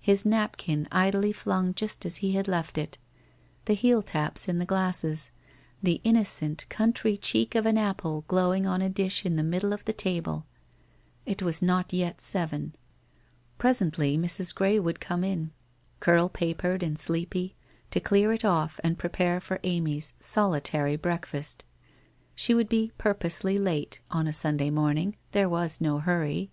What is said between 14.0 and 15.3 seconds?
Mrs. Gray would come